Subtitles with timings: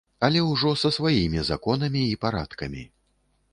[0.27, 2.83] Але ўжо са сваімі законамі і парадкамі.